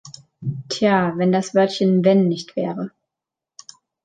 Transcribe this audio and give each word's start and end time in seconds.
Tja, 0.67 1.13
wenn 1.17 1.31
das 1.31 1.53
Wörtchen 1.53 2.03
"wenn" 2.03 2.27
nicht 2.27 2.55
wäre...! 2.55 2.89